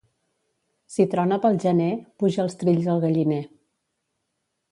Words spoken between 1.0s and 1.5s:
trona